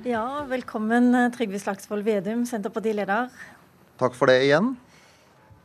Ja, 0.00 0.46
velkommen 0.48 1.14
eh, 1.14 1.26
Trygve 1.28 1.58
Slagsvold 1.60 2.06
Vedum, 2.06 2.46
Senterpartileder. 2.48 3.26
Takk 4.00 4.14
for 4.16 4.30
det 4.30 4.46
igjen. 4.46 4.70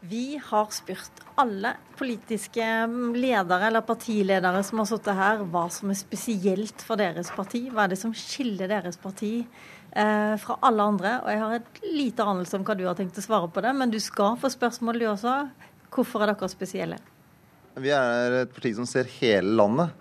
Vi 0.03 0.35
har 0.43 0.65
spurt 0.75 1.21
alle 1.39 1.71
politiske 1.95 2.65
mm, 2.91 3.13
ledere 3.15 3.69
eller 3.69 3.85
partiledere 3.87 4.59
som 4.67 4.81
har 4.81 4.89
sittet 4.89 5.15
her, 5.15 5.45
hva 5.47 5.63
som 5.71 5.93
er 5.93 5.99
spesielt 6.01 6.83
for 6.83 6.99
deres 6.99 7.31
parti. 7.31 7.63
Hva 7.71 7.85
er 7.85 7.93
det 7.93 8.01
som 8.01 8.11
skiller 8.11 8.67
deres 8.73 8.99
parti 8.99 9.37
eh, 9.39 10.35
fra 10.43 10.59
alle 10.67 10.91
andre? 10.91 11.15
Og 11.23 11.31
jeg 11.31 11.43
har 11.45 11.55
et 11.61 11.83
lite 11.87 12.27
anelse 12.27 12.59
om 12.59 12.67
hva 12.67 12.75
du 12.75 12.83
har 12.89 12.99
tenkt 12.99 13.21
å 13.21 13.23
svare 13.23 13.47
på 13.47 13.63
det, 13.63 13.71
men 13.71 13.93
du 13.93 14.01
skal 14.03 14.35
få 14.41 14.51
spørsmål 14.51 14.99
du 14.99 15.07
også. 15.13 15.37
Hvorfor 15.95 16.25
er 16.25 16.33
dere 16.33 16.51
spesielle? 16.51 16.99
Vi 17.79 17.95
er 17.95 18.41
et 18.41 18.51
parti 18.51 18.75
som 18.75 18.89
ser 18.89 19.07
hele 19.21 19.55
landet. 19.63 19.95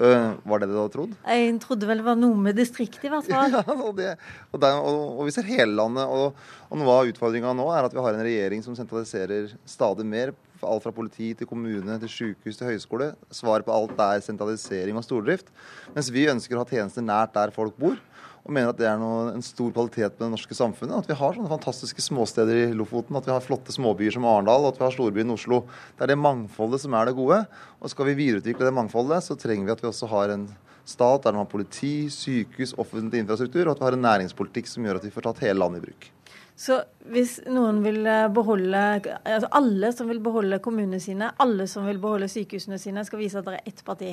Uh, 0.00 0.38
var 0.48 0.62
det 0.62 0.70
det 0.70 0.74
du 0.74 0.80
hadde 0.80 0.94
trodd? 0.94 1.16
Jeg 1.28 1.56
trodde 1.60 1.88
vel 1.88 2.00
det 2.00 2.06
var 2.06 2.16
noe 2.16 2.38
med 2.40 2.56
distriktet, 2.56 3.04
i 3.06 3.10
hvert 3.12 3.26
fall. 3.28 3.52
ja, 3.56 3.60
og, 3.74 3.90
det, 3.98 4.14
og, 4.50 4.62
der, 4.62 4.78
og, 4.78 5.02
og, 5.18 5.26
vi 5.28 5.34
ser 5.34 5.48
hele 5.50 5.74
landet. 5.76 6.08
Og, 6.08 6.78
noe 6.80 6.94
av 6.94 7.10
utfordringa 7.10 7.52
nå 7.58 7.66
er 7.74 7.88
at 7.88 7.92
vi 7.92 8.00
har 8.04 8.16
en 8.16 8.24
regjering 8.24 8.64
som 8.64 8.78
sentraliserer 8.78 9.52
stadig 9.68 10.08
mer. 10.08 10.32
Alt 10.62 10.84
fra 10.84 10.92
politi 10.94 11.32
til 11.34 11.48
kommune 11.50 11.96
til 12.04 12.10
sykehus 12.10 12.60
til 12.60 12.68
høyskole. 12.70 13.08
Svaret 13.34 13.66
på 13.66 13.74
alt 13.74 13.98
er 13.98 14.22
sentralisering 14.22 14.96
og 14.96 15.04
stordrift. 15.04 15.50
Mens 15.92 16.10
vi 16.14 16.28
ønsker 16.30 16.54
å 16.54 16.62
ha 16.62 16.68
tjenester 16.70 17.02
nært 17.02 17.34
der 17.34 17.52
folk 17.54 17.74
bor 17.82 17.98
og 18.42 18.50
mener 18.50 18.72
at 18.72 18.78
det 18.80 18.88
er 18.90 18.98
noe, 18.98 19.28
en 19.30 19.44
stor 19.44 19.70
kvalitet 19.70 20.16
med 20.16 20.24
det 20.24 20.32
norske 20.32 20.56
samfunnet. 20.58 21.04
At 21.04 21.10
vi 21.10 21.16
har 21.18 21.36
sånne 21.36 21.50
fantastiske 21.52 22.02
småsteder 22.02 22.64
i 22.64 22.74
Lofoten, 22.74 23.14
at 23.18 23.28
vi 23.28 23.34
har 23.34 23.44
flotte 23.44 23.74
småbyer 23.74 24.16
som 24.16 24.26
Arendal, 24.26 24.66
og 24.66 24.72
at 24.72 24.80
vi 24.80 24.86
har 24.88 24.96
storbyen 24.96 25.30
Oslo. 25.34 25.62
Det 25.94 26.06
er 26.06 26.10
det 26.10 26.18
mangfoldet 26.18 26.82
som 26.82 26.96
er 26.98 27.06
det 27.06 27.14
gode. 27.18 27.38
Og 27.78 27.92
skal 27.92 28.10
vi 28.10 28.18
videreutvikle 28.18 28.66
det 28.66 28.74
mangfoldet, 28.74 29.22
så 29.22 29.38
trenger 29.38 29.68
vi 29.68 29.76
at 29.76 29.84
vi 29.84 29.90
også 29.92 30.10
har 30.10 30.34
en 30.34 30.48
stat 30.84 31.22
der 31.22 31.36
man 31.36 31.44
har 31.44 31.52
politi, 31.52 32.10
sykehus, 32.10 32.74
offentlig 32.82 33.22
infrastruktur, 33.22 33.68
og 33.68 33.76
at 33.76 33.84
vi 33.84 33.86
har 33.86 33.98
en 33.98 34.04
næringspolitikk 34.08 34.66
som 34.66 34.88
gjør 34.88 34.98
at 34.98 35.06
vi 35.06 35.14
får 35.14 35.28
tatt 35.28 35.44
hele 35.46 35.62
landet 35.62 35.84
i 35.84 35.86
bruk. 35.86 36.10
Så 36.58 36.82
hvis 37.14 37.38
noen 37.48 37.78
vil 37.82 38.04
eh, 38.06 38.26
beholde 38.30 38.80
altså 39.00 39.48
Alle 39.56 39.88
som 39.94 40.10
vil 40.10 40.20
beholde 40.22 40.60
kommunene 40.62 41.00
sine, 41.00 41.30
alle 41.40 41.64
som 41.70 41.86
vil 41.88 42.02
beholde 42.02 42.28
sykehusene 42.30 42.78
sine, 42.78 43.06
skal 43.08 43.22
vise 43.22 43.40
at 43.40 43.48
det 43.48 43.56
er 43.56 43.72
ett 43.72 43.80
parti? 43.86 44.12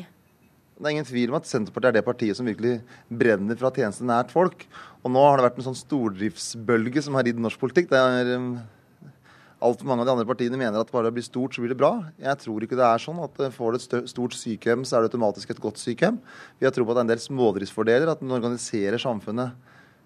Det 0.79 0.87
er 0.87 0.95
ingen 0.95 1.07
tvil 1.07 1.33
om 1.33 1.35
at 1.35 1.47
Senterpartiet 1.49 1.91
er 1.91 1.99
det 1.99 2.07
partiet 2.07 2.37
som 2.39 2.47
virkelig 2.47 2.77
brenner 3.11 3.57
for 3.59 3.67
at 3.67 3.99
nært 3.99 4.29
folk. 4.31 4.63
Og 5.03 5.11
nå 5.11 5.23
har 5.25 5.35
det 5.35 5.49
vært 5.49 5.57
en 5.59 5.65
sånn 5.67 5.81
stordriftsbølge 5.81 7.03
som 7.03 7.17
har 7.19 7.27
ridd 7.27 7.41
norsk 7.43 7.59
politikk. 7.59 7.89
Det 7.91 7.99
er 7.99 8.37
um, 8.39 8.53
Altfor 9.59 9.89
mange 9.89 10.05
av 10.05 10.07
de 10.07 10.13
andre 10.13 10.27
partiene 10.29 10.55
mener 10.55 10.79
at 10.79 10.91
bare 10.91 11.09
det 11.09 11.17
blir 11.17 11.25
stort, 11.25 11.51
så 11.51 11.59
blir 11.59 11.73
det 11.73 11.79
bra. 11.81 11.91
Jeg 12.15 12.39
tror 12.45 12.63
ikke 12.63 12.77
det 12.79 12.85
er 12.87 13.01
sånn 13.03 13.17
at 13.25 13.41
eh, 13.43 13.51
får 13.51 13.75
du 13.75 13.77
et 13.79 14.07
stort 14.07 14.37
sykehjem, 14.39 14.85
så 14.87 14.95
er 14.95 15.03
det 15.03 15.09
automatisk 15.09 15.51
et 15.51 15.59
godt 15.59 15.81
sykehjem. 15.81 16.15
Vi 16.61 16.67
har 16.67 16.71
tro 16.71 16.85
på 16.87 16.93
at 16.93 16.95
det 16.95 17.01
er 17.01 17.07
en 17.09 17.11
del 17.11 17.23
smådriftsfordeler, 17.25 18.07
at 18.07 18.23
en 18.23 18.37
organiserer 18.37 19.03
samfunnet 19.03 19.51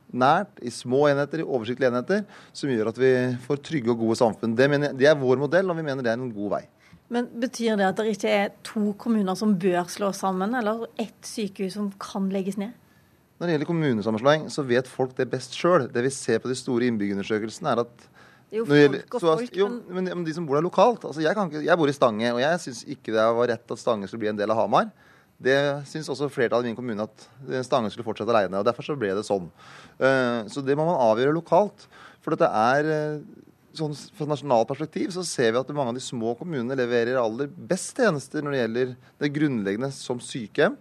nært, 0.09 0.57
i 0.57 0.73
små 0.73 1.03
enheter, 1.11 1.43
i 1.43 1.45
oversiktlige 1.45 1.93
enheter, 1.93 2.25
som 2.49 2.73
gjør 2.73 2.89
at 2.89 2.97
vi 3.01 3.11
får 3.45 3.61
trygge 3.69 3.93
og 3.93 4.01
gode 4.01 4.17
samfunn. 4.23 4.57
Det, 4.57 4.69
mener, 4.73 4.97
det 4.97 5.11
er 5.11 5.21
vår 5.21 5.45
modell, 5.45 5.69
og 5.69 5.77
vi 5.77 5.85
mener 5.85 6.01
det 6.01 6.15
er 6.15 6.17
en 6.17 6.33
god 6.33 6.55
vei. 6.57 6.63
Men 7.13 7.27
Betyr 7.43 7.77
det 7.77 7.89
at 7.91 7.99
det 7.99 8.15
ikke 8.15 8.31
er 8.31 8.53
to 8.65 8.93
kommuner 8.99 9.37
som 9.37 9.53
bør 9.61 9.85
slås 9.91 10.23
sammen, 10.23 10.55
eller 10.57 10.87
ett 11.01 11.27
sykehus 11.27 11.77
som 11.77 11.91
kan 12.01 12.31
legges 12.33 12.57
ned? 12.57 12.73
Når 13.37 13.49
det 13.49 13.55
gjelder 13.55 13.69
kommunesammenslåing, 13.69 14.47
så 14.53 14.63
vet 14.65 14.89
folk 14.89 15.13
det 15.17 15.27
best 15.29 15.55
sjøl. 15.57 15.89
Det 15.91 16.03
vi 16.05 16.11
ser 16.13 16.41
på 16.41 16.49
de 16.49 16.57
store 16.57 16.87
innbyggerundersøkelsene, 16.89 17.73
er 17.73 17.83
at 17.83 18.09
jo, 18.53 18.65
folk 18.69 19.15
og 19.17 19.23
folk, 19.23 19.55
jo, 19.57 19.67
men, 19.89 20.25
de 20.25 20.33
som 20.35 20.45
bor 20.45 20.59
der 20.59 20.65
lokalt 20.65 21.07
altså 21.09 21.23
jeg, 21.23 21.33
ikke, 21.33 21.63
jeg, 21.65 21.77
bor 21.79 21.89
i 21.89 21.95
Stange, 21.95 22.27
og 22.35 22.41
jeg 22.43 22.59
syns 22.61 22.83
ikke 22.85 23.15
det 23.15 23.23
var 23.39 23.49
rett 23.49 23.73
at 23.73 23.81
Stange 23.81 24.09
skulle 24.09 24.21
bli 24.27 24.29
en 24.29 24.37
del 24.37 24.53
av 24.53 24.59
Hamar. 24.61 24.91
Det 25.41 25.57
syns 25.89 26.11
også 26.13 26.29
flertallet 26.31 26.69
i 26.69 26.71
min 26.71 26.77
kommune 26.77 27.07
at 27.07 27.25
Stange 27.65 27.89
skulle 27.89 28.05
fortsette 28.05 28.29
alene. 28.29 28.61
og 28.61 28.67
Derfor 28.67 28.85
så 28.85 28.97
ble 28.99 29.09
det 29.17 29.25
sånn. 29.25 29.49
Uh, 29.97 30.45
så 30.53 30.61
det 30.61 30.77
må 30.77 30.85
man 30.85 31.01
avgjøre 31.01 31.33
lokalt. 31.35 31.87
For 32.23 32.35
dette 32.35 32.47
er 32.47 32.91
uh, 32.93 33.49
sånn, 33.77 33.95
fra 34.17 34.27
nasjonalt 34.29 34.69
perspektiv 34.69 35.13
så 35.15 35.23
ser 35.27 35.53
vi 35.53 35.61
at 35.61 35.73
mange 35.75 35.93
av 35.93 35.97
de 35.97 36.03
små 36.03 36.33
kommunene 36.39 36.77
leverer 36.77 37.19
aller 37.19 37.49
best 37.49 37.97
tjenester 37.97 38.43
når 38.43 38.55
det 38.55 38.61
gjelder 38.61 38.93
det 39.23 39.31
grunnleggende 39.35 39.89
som 39.95 40.21
sykehjem 40.23 40.77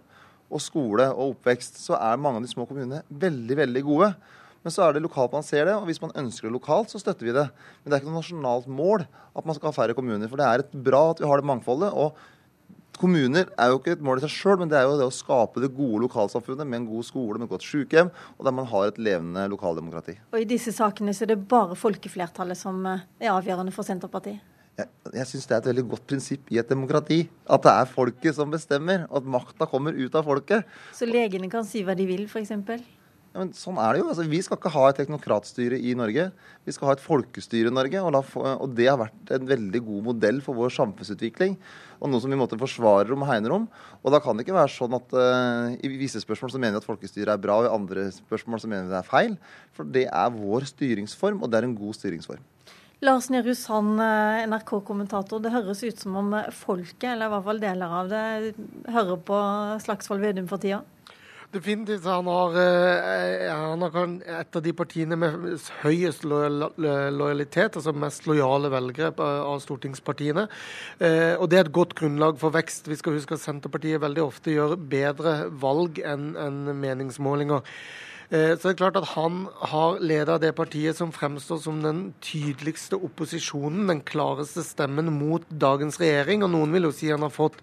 og 0.53 0.61
skole 0.61 1.07
og 1.11 1.33
oppvekst. 1.33 1.81
Så 1.81 1.97
er 1.97 2.21
mange 2.21 2.41
av 2.41 2.45
de 2.45 2.51
små 2.53 2.67
kommunene 2.69 3.01
veldig, 3.09 3.57
veldig 3.63 3.83
gode. 3.87 4.11
Men 4.63 4.71
så 4.71 4.85
er 4.85 4.95
det 4.95 5.03
lokalt 5.03 5.33
man 5.35 5.43
ser 5.43 5.67
det, 5.67 5.75
og 5.75 5.89
hvis 5.89 5.99
man 6.03 6.13
ønsker 6.21 6.47
det 6.47 6.55
lokalt, 6.55 6.93
så 6.93 7.01
støtter 7.01 7.27
vi 7.27 7.35
det. 7.35 7.47
Men 7.81 7.91
det 7.91 7.97
er 7.97 8.03
ikke 8.03 8.11
noe 8.11 8.21
nasjonalt 8.21 8.69
mål 8.71 9.03
at 9.03 9.47
man 9.49 9.57
skal 9.57 9.71
ha 9.71 9.75
færre 9.75 9.97
kommuner. 9.97 10.29
For 10.31 10.39
det 10.39 10.47
er 10.47 10.63
et 10.63 10.77
bra 10.85 11.09
at 11.11 11.19
vi 11.19 11.27
har 11.27 11.41
det 11.41 11.49
mangfoldet. 11.49 11.91
og 11.91 12.15
Kommuner 12.99 13.49
er 13.59 13.71
jo 13.71 13.79
ikke 13.79 13.95
et 13.95 14.03
mål 14.05 14.19
i 14.21 14.23
seg 14.23 14.31
sjøl, 14.31 14.59
men 14.61 14.69
det 14.71 14.77
er 14.77 14.85
jo 14.85 14.97
det 14.99 15.07
å 15.09 15.13
skape 15.13 15.63
det 15.63 15.71
gode 15.73 16.03
lokalsamfunnet 16.05 16.69
med 16.69 16.81
en 16.81 16.87
god 16.91 17.07
skole, 17.07 17.39
med 17.39 17.47
et 17.47 17.53
godt 17.55 17.65
sykehjem, 17.65 18.11
og 18.37 18.47
der 18.47 18.55
man 18.55 18.69
har 18.69 18.91
et 18.91 18.99
levende 19.01 19.45
lokaldemokrati. 19.51 20.17
Og 20.31 20.39
I 20.43 20.47
disse 20.49 20.73
sakene 20.75 21.15
så 21.15 21.25
er 21.25 21.33
det 21.33 21.41
bare 21.49 21.77
folkeflertallet 21.79 22.59
som 22.59 22.79
eh, 22.89 23.05
er 23.23 23.33
avgjørende 23.33 23.73
for 23.75 23.87
Senterpartiet? 23.87 24.41
Jeg, 24.77 24.89
jeg 25.13 25.29
syns 25.29 25.45
det 25.49 25.55
er 25.55 25.61
et 25.61 25.69
veldig 25.69 25.85
godt 25.91 26.07
prinsipp 26.09 26.49
i 26.53 26.57
et 26.61 26.69
demokrati. 26.69 27.19
At 27.45 27.65
det 27.65 27.73
er 27.73 27.91
folket 27.91 28.37
som 28.37 28.53
bestemmer, 28.53 29.07
og 29.09 29.21
at 29.21 29.31
makta 29.35 29.69
kommer 29.69 29.97
ut 29.97 30.17
av 30.17 30.25
folket. 30.29 30.69
Så 30.97 31.09
legene 31.09 31.49
kan 31.51 31.65
si 31.67 31.83
hva 31.85 31.97
de 31.97 32.07
vil, 32.09 32.25
f.eks.? 32.29 32.53
Ja, 33.33 33.41
men 33.41 33.49
sånn 33.57 33.79
er 33.81 33.95
det 33.95 34.03
jo. 34.03 34.09
Altså, 34.11 34.23
vi 34.29 34.39
skal 34.45 34.59
ikke 34.59 34.69
ha 34.75 34.83
et 34.91 34.99
teknokratstyre 35.01 35.79
i 35.81 35.95
Norge. 35.97 36.27
Vi 36.67 36.73
skal 36.75 36.91
ha 36.91 36.93
et 36.93 37.01
folkestyre 37.01 37.71
i 37.71 37.73
Norge. 37.73 38.03
Og, 38.05 38.35
og, 38.37 38.67
det 38.77 38.85
har 38.91 38.99
vært 39.01 39.33
en 39.33 39.47
veldig 39.49 39.81
god 39.87 40.05
modell 40.11 40.41
for 40.45 40.59
vår 40.59 40.75
samfunnsutvikling. 40.75 41.55
Og 41.97 42.11
noe 42.13 42.21
som 42.21 42.29
vi 42.29 42.37
måtte 42.37 42.59
forsvarer 42.61 43.15
om 43.15 43.25
og 43.25 43.31
hegner 43.31 43.55
om. 43.57 43.65
Og 44.05 44.13
da 44.13 44.21
kan 44.21 44.37
det 44.37 44.45
ikke 44.45 44.59
være 44.59 44.75
sånn 44.75 44.93
at 44.99 45.17
uh, 45.17 45.73
i 45.81 45.91
visse 45.97 46.21
spørsmål 46.21 46.53
så 46.53 46.61
mener 46.61 46.77
vi 46.77 46.83
at 46.83 46.89
folkestyret 46.91 47.33
er 47.33 47.41
bra, 47.41 47.57
og 47.57 47.71
i 47.71 47.73
andre 47.73 48.05
spørsmål 48.13 48.61
så 48.61 48.69
mener 48.69 48.85
vi 48.85 48.93
det 48.93 49.01
er 49.01 49.09
feil. 49.09 49.35
For 49.73 49.89
det 49.97 50.05
er 50.13 50.37
vår 50.37 50.69
styringsform, 50.69 51.41
og 51.41 51.49
det 51.49 51.63
er 51.63 51.71
en 51.71 51.77
god 51.81 51.97
styringsform. 51.97 52.45
Lars 53.03 53.33
Nehru 53.33 53.57
Sand, 53.57 53.97
eh, 53.97 54.45
NRK-kommentator. 54.45 55.41
Det 55.41 55.57
høres 55.57 55.81
ut 55.81 56.05
som 56.05 56.21
om 56.21 56.35
folket, 56.53 57.15
eller 57.15 57.25
i 57.25 57.33
hvert 57.33 57.49
fall 57.49 57.65
deler 57.65 58.01
av 58.03 58.13
det, 58.13 58.53
hører 58.93 59.23
på 59.25 59.45
Slagsvold 59.89 60.21
Vedum 60.21 60.45
for 60.47 60.61
tida? 60.61 60.85
Definitivt. 61.53 62.05
Han, 62.05 62.25
har, 62.25 62.55
eh, 62.57 63.51
han 63.53 63.83
er 63.85 64.39
et 64.39 64.55
av 64.57 64.61
de 64.65 64.71
partiene 64.73 65.17
med 65.21 65.43
høyest 65.83 66.23
lojalitet, 66.25 67.77
altså 67.77 67.93
mest 67.93 68.25
lojale 68.25 68.71
velgere 68.73 69.13
av 69.21 69.61
stortingspartiene. 69.61 70.47
Eh, 70.97 71.35
og 71.37 71.45
det 71.51 71.59
er 71.59 71.67
et 71.67 71.75
godt 71.75 71.93
grunnlag 71.99 72.39
for 72.41 72.55
vekst. 72.55 72.89
Vi 72.89 72.97
skal 72.97 73.19
huske 73.19 73.37
at 73.37 73.43
Senterpartiet 73.43 74.01
veldig 74.01 74.25
ofte 74.25 74.55
gjør 74.55 74.73
bedre 74.81 75.35
valg 75.61 76.01
enn 76.01 76.33
meningsmålinger. 76.81 77.61
Eh, 78.33 78.55
så 78.57 78.65
det 78.65 78.71
er 78.71 78.79
klart 78.79 78.97
at 78.97 79.11
Han 79.13 79.43
har 79.69 79.99
leda 80.01 80.39
det 80.41 80.55
partiet 80.57 80.97
som 80.97 81.11
fremstår 81.13 81.59
som 81.61 81.81
den 81.83 82.01
tydeligste 82.23 82.97
opposisjonen, 82.97 83.85
den 83.91 84.01
klareste 84.01 84.63
stemmen 84.65 85.11
mot 85.13 85.45
dagens 85.49 85.99
regjering. 86.01 86.41
Og 86.41 86.49
Noen 86.55 86.73
vil 86.73 86.87
jo 86.89 86.93
si 86.95 87.11
han 87.11 87.21
har 87.21 87.33
fått 87.33 87.59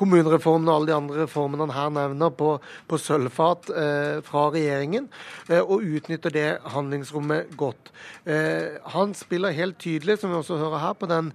kommunereformen 0.00 0.70
og 0.70 0.78
alle 0.78 0.90
de 0.90 0.96
andre 0.96 1.26
reformene 1.26 1.68
han 1.68 1.76
her 1.76 1.92
nevner, 1.98 2.32
på, 2.34 2.54
på 2.88 3.00
sølvfat 3.00 3.68
eh, 3.70 4.22
fra 4.24 4.46
regjeringen, 4.54 5.10
eh, 5.50 5.60
og 5.60 5.84
utnytter 5.84 6.32
det 6.32 6.48
handlingsrommet 6.72 7.52
godt. 7.60 7.92
Eh, 8.24 8.80
han 8.96 9.12
spiller 9.18 9.54
helt 9.54 9.76
tydelig, 9.82 10.18
som 10.20 10.32
vi 10.32 10.40
også 10.40 10.58
hører 10.62 10.80
her, 10.86 10.96
på 10.96 11.10
den 11.10 11.34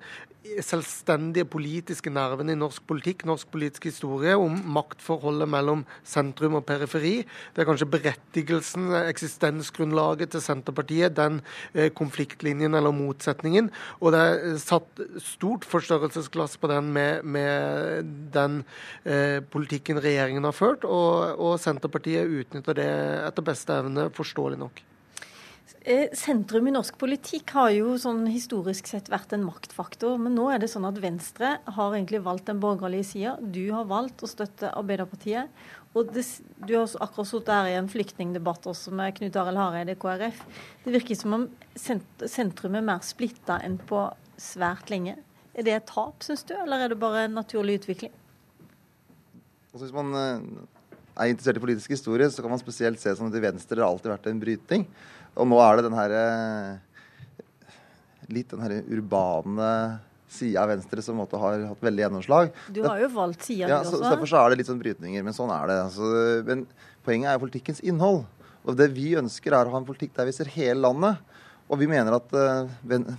selvstendige 0.66 1.48
politiske 1.50 2.12
nervene 2.14 2.54
i 2.56 2.60
norsk 2.60 2.84
politikk, 2.90 3.26
norsk 3.30 3.50
politisk 3.54 3.90
historie, 3.90 4.36
om 4.38 4.58
maktforholdet 4.76 5.50
mellom 5.50 5.86
sentrum 6.08 6.58
og 6.60 6.66
periferi. 6.68 7.22
Det 7.54 7.64
er 7.64 7.70
kanskje 7.70 7.90
berettigelsen, 7.94 8.90
eksistensgrunnlaget 9.04 10.34
til 10.34 10.44
Senterpartiet, 10.44 11.16
den 11.18 11.42
eh, 11.74 11.92
konfliktlinjen 11.96 12.78
eller 12.78 12.96
motsetningen. 12.96 13.72
Og 14.00 14.16
det 14.16 14.26
er 14.26 14.60
satt 14.64 15.04
stort 15.24 15.68
forstørrelsesglass 15.70 16.58
på 16.60 16.72
den 16.72 16.92
med, 16.96 17.24
med 17.24 18.12
den 18.34 18.62
eh, 19.06 19.40
politikken 19.54 20.02
regjeringen 20.02 20.48
har 20.48 20.56
ført, 20.56 20.86
og, 20.88 21.40
og 21.40 21.58
Senterpartiet 21.62 22.30
utnytter 22.30 22.78
det 22.80 22.92
etter 23.26 23.46
beste 23.46 23.81
evne, 23.81 24.10
forståelig 24.16 24.64
nok. 24.66 24.86
Eh, 25.81 26.10
sentrum 26.14 26.68
i 26.68 26.74
norsk 26.76 26.98
politikk 27.00 27.54
har 27.56 27.70
jo 27.72 27.94
sånn 28.02 28.26
historisk 28.28 28.90
sett 28.90 29.08
vært 29.12 29.31
en 29.36 29.46
maktfaktor. 29.48 30.18
Men 30.20 30.36
nå 30.36 30.50
er 30.52 30.60
det 30.60 30.68
sånn 30.72 30.88
at 30.90 31.00
Venstre 31.00 31.54
har 31.64 31.94
egentlig 31.96 32.20
valgt 32.26 32.50
den 32.50 32.60
borgerlige 32.60 33.08
sida. 33.14 33.38
Du 33.40 33.64
har 33.72 33.88
valgt 33.88 34.26
å 34.26 34.30
støtte 34.30 34.74
Arbeiderpartiet. 34.76 35.48
Og 35.98 36.12
det, 36.14 36.26
du 36.68 36.76
har 36.76 36.92
akkurat 37.02 37.30
sittet 37.31 37.54
her 37.56 37.70
i 37.72 37.78
en 37.80 37.90
flyktningdebatt 37.90 38.68
også 38.70 38.92
med 38.94 39.16
Knut 39.18 39.40
Arild 39.40 39.62
Hareide 39.62 39.96
i 39.96 40.00
KrF. 40.00 40.44
Det 40.84 40.94
virker 40.94 41.18
som 41.18 41.38
om 41.38 41.48
sentrum 41.80 42.75
er 42.78 42.86
mer 42.86 43.06
splitta 43.06 43.62
enn 43.64 43.80
på 43.90 44.04
svært 44.40 44.92
lenge. 44.92 45.16
Er 45.56 45.66
det 45.66 45.78
et 45.78 45.88
tap, 45.90 46.20
syns 46.24 46.44
du, 46.48 46.54
eller 46.60 46.84
er 46.84 46.92
det 46.92 47.00
bare 47.02 47.25
en 47.25 47.40
naturlig 47.40 47.80
utvikling? 47.80 48.12
Altså, 49.72 49.88
hvis 49.88 49.96
man 49.96 50.14
eh, 50.20 50.70
er 51.19 51.31
interessert 51.31 51.60
i 51.60 51.63
politisk 51.63 51.92
historie, 51.94 52.30
så 52.31 52.44
kan 52.44 52.54
man 52.54 52.62
spesielt 52.62 53.01
se 53.01 53.13
som 53.16 53.27
at 53.27 53.36
i 53.36 53.44
Venstre 53.44 53.81
har 53.81 53.89
alltid 53.89 54.13
vært 54.13 54.30
en 54.31 54.39
brytning. 54.42 54.86
Og 55.36 55.50
nå 55.50 55.60
er 55.63 55.80
det 55.80 55.88
den 55.89 55.98
her 56.00 56.13
litt 58.30 58.51
den 58.54 58.62
her 58.62 58.75
urbane 58.94 59.71
sida 60.30 60.62
av 60.63 60.69
Venstre 60.69 61.01
som 61.01 61.18
måtte 61.18 61.39
har 61.42 61.63
hatt 61.71 61.83
veldig 61.83 62.04
gjennomslag. 62.06 62.51
Du 62.69 62.83
har 62.86 63.00
jo 63.01 63.10
valgt 63.16 63.48
sida, 63.48 63.66
ja, 63.66 63.80
di 63.81 63.88
også. 63.89 63.98
Så 63.98 64.12
derfor 64.12 64.30
så 64.30 64.42
er 64.44 64.51
det 64.51 64.60
litt 64.62 64.69
sånn 64.69 64.81
brytninger. 64.81 65.25
Men 65.25 65.36
sånn 65.36 65.54
er 65.54 65.71
det. 65.71 65.77
Altså, 65.88 66.10
men 66.45 66.68
poenget 67.06 67.31
er 67.31 67.38
jo 67.38 67.44
politikkens 67.48 67.81
innhold. 67.81 68.22
Og 68.68 68.77
Det 68.77 68.89
vi 68.94 69.15
ønsker, 69.18 69.56
er 69.56 69.65
å 69.65 69.74
ha 69.74 69.81
en 69.81 69.88
politikk 69.88 70.13
der 70.18 70.30
vi 70.30 70.36
ser 70.36 70.51
hele 70.54 70.83
landet. 70.86 71.18
Og 71.69 71.77
vi 71.77 71.89
mener 71.89 72.16
at 72.18 72.31
uh, 72.33 72.69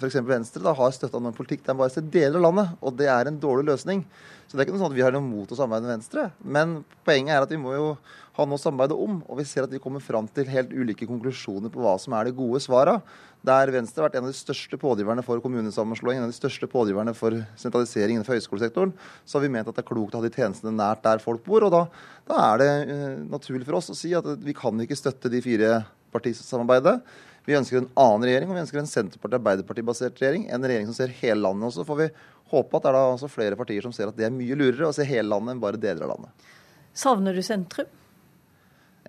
f.eks. 0.00 0.18
Venstre 0.26 0.62
da, 0.64 0.74
har 0.74 0.94
støtta 0.94 1.20
en 1.20 1.36
politikk 1.36 1.62
der 1.62 1.74
en 1.74 1.80
bare 1.80 1.92
ser 1.94 2.06
deler 2.10 2.40
av 2.40 2.48
landet. 2.48 2.72
Og 2.82 2.96
det 2.98 3.06
er 3.12 3.30
en 3.30 3.38
dårlig 3.38 3.68
løsning. 3.68 4.02
Så 4.48 4.56
det 4.56 4.64
er 4.64 4.66
ikke 4.66 4.74
noe 4.74 4.82
sånn 4.82 4.90
at 4.90 4.98
vi 4.98 5.04
har 5.06 5.14
noe 5.14 5.22
mot 5.22 5.52
å 5.52 5.58
samarbeide 5.58 5.86
med 5.86 5.94
Venstre. 5.94 6.24
Men 6.42 6.80
poenget 7.06 7.36
er 7.36 7.46
at 7.46 7.54
vi 7.54 7.60
må 7.62 7.76
jo 7.76 7.92
ha 8.34 8.46
noe 8.48 8.58
å 8.58 8.62
samarbeide 8.62 8.98
om. 8.98 9.20
Og 9.30 9.38
vi 9.38 9.46
ser 9.46 9.68
at 9.68 9.70
vi 9.70 9.82
kommer 9.82 10.02
fram 10.02 10.26
til 10.34 10.50
helt 10.50 10.74
ulike 10.74 11.06
konklusjoner 11.06 11.70
på 11.70 11.84
hva 11.84 11.94
som 12.02 12.16
er 12.18 12.26
de 12.26 12.34
gode 12.40 12.58
svara. 12.64 12.98
Der 13.46 13.70
Venstre 13.72 14.02
har 14.02 14.10
vært 14.10 14.18
en 14.18 14.26
av 14.26 14.34
de 14.34 14.36
største 14.36 14.76
pådriverne 14.82 15.22
for 15.24 15.40
kommunesammenslåing, 15.40 16.18
en 16.18 16.26
av 16.26 16.32
de 16.34 16.36
største 16.36 16.66
pådriverne 16.68 17.14
for 17.16 17.38
sentralisering 17.60 18.18
innenfor 18.18 18.36
høyskolesektoren, 18.36 18.92
så 19.24 19.38
har 19.38 19.46
vi 19.46 19.52
ment 19.54 19.70
at 19.70 19.78
det 19.78 19.80
er 19.80 19.88
klokt 19.88 20.12
å 20.12 20.20
ha 20.20 20.26
de 20.26 20.34
tjenestene 20.34 20.74
nært 20.76 21.06
der 21.06 21.22
folk 21.24 21.46
bor. 21.46 21.64
Og 21.64 21.72
da, 21.72 21.86
da 22.28 22.42
er 22.50 22.60
det 22.60 22.70
uh, 22.90 23.16
naturlig 23.30 23.64
for 23.64 23.78
oss 23.78 23.94
å 23.94 23.96
si 23.96 24.12
at 24.18 24.28
vi 24.44 24.56
kan 24.58 24.84
ikke 24.84 24.98
støtte 24.98 25.32
de 25.32 25.40
fire 25.46 25.78
partisamarbeidet. 26.12 26.98
Vi 27.46 27.56
ønsker 27.56 27.80
en 27.80 27.88
annen 27.98 28.26
regjering, 28.28 28.50
og 28.50 28.58
vi 28.58 28.62
ønsker 28.64 28.82
en 28.82 28.90
Senterparti-Arbeiderparti-basert 28.90 30.20
regjering. 30.20 30.48
En 30.52 30.64
regjering 30.66 30.90
som 30.90 30.98
ser 30.98 31.14
hele 31.22 31.40
landet. 31.42 31.70
Og 31.70 31.76
så 31.78 31.86
får 31.88 32.00
vi 32.02 32.10
håpe 32.52 32.76
at 32.76 32.84
det 32.84 32.90
er 32.90 32.98
da 32.98 33.06
også 33.14 33.30
flere 33.30 33.58
partier 33.58 33.86
som 33.86 33.94
ser 33.94 34.10
at 34.10 34.18
det 34.18 34.26
er 34.28 34.34
mye 34.34 34.58
lurere 34.58 34.90
å 34.90 34.94
se 34.94 35.06
hele 35.06 35.30
landet 35.30 35.54
enn 35.54 35.62
bare 35.62 35.80
deler 35.80 36.06
av 36.06 36.14
landet. 36.16 36.50
Savner 36.96 37.36
du 37.36 37.42
sentrum? 37.46 37.88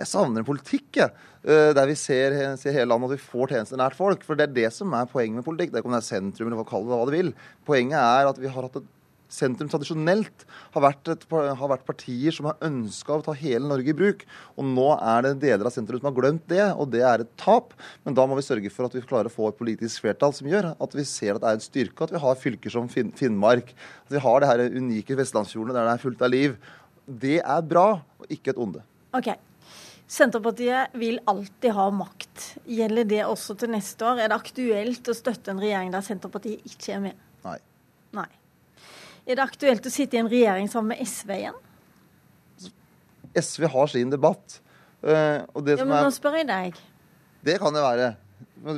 Jeg 0.01 0.09
savner 0.09 0.41
en 0.41 0.47
politikk 0.47 1.01
jeg. 1.01 1.27
Eh, 1.41 1.71
der 1.77 1.89
vi 1.89 1.97
ser, 1.99 2.35
ser, 2.61 2.73
hele 2.73 2.89
landet 2.89 3.09
og 3.09 3.15
vi 3.15 3.21
får 3.21 3.53
tjenester 3.53 3.81
nært 3.81 3.97
folk. 3.97 4.23
For 4.25 4.39
det 4.39 4.47
er 4.47 4.55
det 4.55 4.71
som 4.73 4.93
er 4.97 5.09
poenget 5.11 5.41
med 5.41 5.47
politikk. 5.47 5.73
Det 5.73 5.79
er 5.79 5.83
ikke 5.83 5.91
om 5.91 5.97
det 5.97 6.01
er 6.01 6.09
sentrum 6.09 6.49
eller 6.49 6.61
hva 6.61 6.65
det 6.71 6.89
hva 6.89 7.05
det 7.09 7.17
vil. 7.17 7.31
Poenget 7.67 7.99
er 7.99 8.31
at 8.31 8.41
vi 8.41 8.49
har 8.49 8.67
hatt 8.67 8.79
et 8.81 8.89
sentrum 9.31 9.69
tradisjonelt 9.71 10.45
har 10.73 10.83
vært, 10.85 11.11
et, 11.13 11.25
har 11.31 11.71
vært 11.71 11.85
partier 11.87 12.35
som 12.35 12.49
har 12.49 12.59
ønska 12.67 13.15
å 13.15 13.25
ta 13.25 13.35
hele 13.37 13.69
Norge 13.69 13.93
i 13.93 13.97
bruk. 13.97 14.25
Og 14.59 14.67
nå 14.67 14.87
er 14.97 15.27
det 15.27 15.33
deler 15.45 15.69
av 15.69 15.75
sentrum 15.75 16.01
som 16.01 16.09
har 16.09 16.17
glemt 16.17 16.47
det, 16.51 16.63
og 16.75 16.91
det 16.93 17.03
er 17.07 17.23
et 17.23 17.33
tap. 17.39 17.75
Men 18.05 18.17
da 18.17 18.27
må 18.27 18.37
vi 18.39 18.45
sørge 18.45 18.73
for 18.73 18.87
at 18.87 18.97
vi 18.97 19.03
klarer 19.05 19.31
å 19.31 19.33
få 19.33 19.51
et 19.51 19.59
politisk 19.59 20.05
flertall 20.05 20.35
som 20.37 20.49
gjør 20.51 20.73
at 20.73 20.97
vi 20.97 21.07
ser 21.07 21.37
at 21.37 21.43
det 21.43 21.51
er 21.51 21.59
en 21.59 21.67
styrke 21.67 22.07
at 22.07 22.15
vi 22.15 22.23
har 22.23 22.41
fylker 22.41 22.73
som 22.73 22.89
Finn 22.91 23.13
Finnmark. 23.17 23.71
At 24.07 24.17
vi 24.17 24.23
har 24.25 24.41
det 24.41 24.51
her 24.51 24.65
unike 24.75 25.17
vestlandsfjordene 25.19 25.77
der 25.77 25.89
det 25.89 25.95
er 25.95 26.03
fullt 26.03 26.25
av 26.27 26.33
liv. 26.33 26.59
Det 27.05 27.39
er 27.39 27.63
bra, 27.65 27.87
og 28.21 28.33
ikke 28.33 28.53
et 28.53 28.61
onde. 28.61 28.83
Ok. 29.17 29.33
Senterpartiet 30.11 30.91
vil 30.99 31.21
alltid 31.31 31.71
ha 31.71 31.87
makt. 31.95 32.47
Gjelder 32.67 33.07
det 33.07 33.21
også 33.23 33.55
til 33.59 33.71
neste 33.71 34.03
år? 34.03 34.19
Er 34.19 34.31
det 34.31 34.41
aktuelt 34.41 35.07
å 35.07 35.15
støtte 35.15 35.53
en 35.53 35.61
regjering 35.63 35.93
der 35.93 36.03
Senterpartiet 36.03 36.67
ikke 36.67 36.97
er 36.97 37.03
med? 37.05 37.27
Nei. 37.45 37.57
Nei. 38.17 38.27
Er 39.25 39.37
det 39.37 39.43
aktuelt 39.43 39.85
å 39.85 39.91
sitte 39.93 40.17
i 40.17 40.21
en 40.21 40.29
regjering 40.31 40.69
sammen 40.71 40.95
med 40.95 41.07
SV 41.07 41.35
igjen? 41.37 41.59
SV 43.37 43.67
har 43.71 43.91
sin 43.91 44.11
debatt. 44.11 44.59
Uh, 45.01 45.41
ja, 45.41 45.85
men 45.85 45.95
nå 46.05 46.11
spør 46.13 46.41
jeg 46.41 46.49
deg. 46.49 46.79
Det 47.45 47.57
kan 47.61 47.73
det 47.73 47.83
være. 47.83 48.11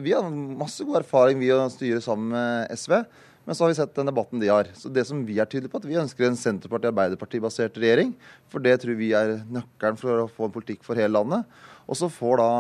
Vi 0.04 0.14
har 0.16 0.28
masse 0.32 0.86
god 0.88 1.02
erfaring 1.02 1.40
vi 1.42 1.50
å 1.52 1.66
styre 1.72 2.00
sammen 2.04 2.32
med 2.36 2.76
SV. 2.76 3.02
Men 3.44 3.56
så 3.56 3.66
har 3.66 3.74
vi 3.74 3.76
sett 3.76 3.96
den 3.96 4.08
debatten 4.08 4.40
de 4.40 4.48
har. 4.48 4.70
Så 4.74 4.90
det 4.90 5.04
som 5.08 5.26
Vi 5.28 5.40
er 5.40 5.50
tydelige 5.50 5.72
på 5.72 5.82
at 5.82 5.88
vi 5.88 6.00
ønsker 6.00 6.28
en 6.28 6.40
Senterparti-Arbeiderparti-basert 6.40 7.76
regjering. 7.76 8.14
For 8.52 8.64
det 8.64 8.78
tror 8.82 8.96
vi 9.00 9.12
er 9.18 9.42
nøkkelen 9.52 10.00
for 10.00 10.24
å 10.24 10.30
få 10.32 10.48
en 10.48 10.56
politikk 10.56 10.84
for 10.88 11.00
hele 11.00 11.18
landet. 11.18 11.44
Og 11.84 12.00
så 12.00 12.08
får 12.08 12.40
da 12.40 12.52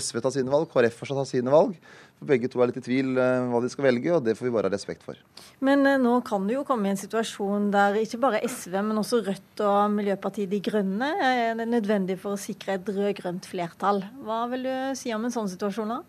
SV 0.00 0.22
ta 0.24 0.30
sine 0.32 0.52
valg, 0.52 0.70
KrF 0.70 1.02
får 1.02 1.12
ta 1.12 1.26
sine 1.28 1.52
valg. 1.52 1.74
For 2.20 2.28
begge 2.28 2.48
to 2.52 2.60
er 2.60 2.70
litt 2.70 2.80
i 2.80 2.84
tvil 2.84 3.12
uh, 3.16 3.48
hva 3.48 3.60
de 3.64 3.68
skal 3.72 3.86
velge, 3.86 4.12
og 4.12 4.24
det 4.24 4.34
får 4.36 4.46
vi 4.46 4.52
bare 4.54 4.68
ha 4.68 4.72
respekt 4.72 5.04
for. 5.04 5.20
Men 5.64 5.84
uh, 5.88 5.98
nå 6.00 6.18
kan 6.24 6.46
du 6.48 6.54
jo 6.54 6.64
komme 6.68 6.88
i 6.88 6.94
en 6.94 7.00
situasjon 7.00 7.68
der 7.72 7.96
ikke 8.00 8.20
bare 8.20 8.40
SV, 8.44 8.78
men 8.84 9.00
også 9.00 9.22
Rødt 9.24 9.64
og 9.64 9.92
Miljøpartiet 9.96 10.52
De 10.52 10.60
Grønne 10.64 11.10
er 11.24 11.60
nødvendig 11.60 12.16
for 12.20 12.36
å 12.36 12.40
sikre 12.40 12.78
et 12.78 12.88
rød-grønt 12.88 13.48
flertall. 13.48 14.02
Hva 14.24 14.42
vil 14.52 14.68
du 14.68 14.74
si 15.00 15.12
om 15.16 15.28
en 15.28 15.36
sånn 15.36 15.52
situasjon 15.52 15.96
da? 15.96 16.00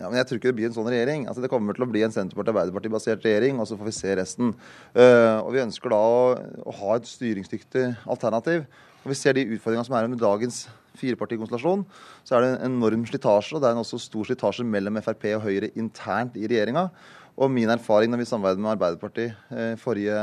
Ja, 0.00 0.08
men 0.08 0.16
Jeg 0.16 0.26
tror 0.26 0.38
ikke 0.40 0.48
det 0.48 0.56
blir 0.56 0.68
en 0.70 0.74
sånn 0.74 0.88
regjering. 0.88 1.26
Altså, 1.28 1.42
Det 1.44 1.50
kommer 1.52 1.76
til 1.76 1.84
å 1.84 1.90
bli 1.90 2.00
en 2.02 2.14
Senterparti-Arbeiderparti-basert 2.14 3.24
regjering, 3.26 3.60
og 3.60 3.68
så 3.68 3.76
får 3.76 3.90
vi 3.90 3.92
se 3.92 4.14
resten. 4.16 4.54
Uh, 4.96 5.44
og 5.44 5.52
Vi 5.52 5.60
ønsker 5.60 5.92
da 5.92 6.00
å, 6.00 6.22
å, 6.64 6.76
ha 6.80 6.96
et 6.96 7.10
styringsdyktig 7.10 7.84
alternativ. 8.08 8.64
Og 9.04 9.12
Vi 9.12 9.18
ser 9.20 9.36
de 9.36 9.44
utfordringene 9.44 9.84
som 9.84 9.98
er 9.98 10.08
under 10.08 10.22
dagens 10.22 10.62
firepartikonstellasjon. 10.96 11.84
Så 12.24 12.36
er 12.36 12.44
det 12.44 12.50
en 12.54 12.72
enorm 12.72 13.04
slitasje, 13.08 13.56
og 13.56 13.62
det 13.62 13.68
er 13.68 13.80
også 13.80 14.00
stor 14.00 14.24
slitasje 14.28 14.64
mellom 14.64 14.96
Frp 15.04 15.28
og 15.36 15.44
Høyre 15.44 15.72
internt 15.76 16.40
i 16.40 16.48
regjeringa. 16.48 16.88
Og 17.40 17.52
min 17.52 17.70
erfaring 17.72 18.10
når 18.12 18.24
vi 18.24 18.28
samarbeidet 18.28 18.64
med 18.64 18.72
Arbeiderpartiet 18.74 19.52
eh, 19.52 19.76
forrige 19.80 20.16